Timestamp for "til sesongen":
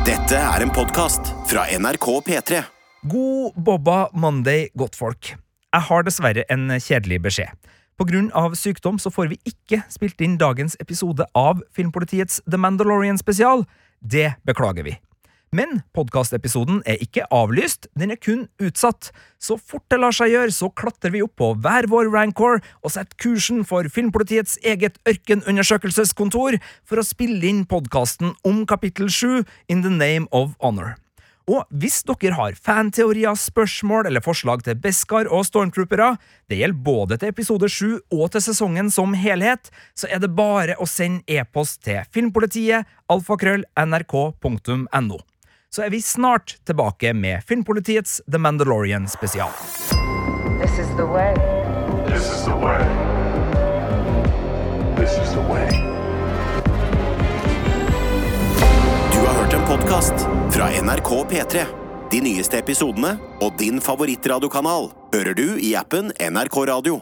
38.30-38.92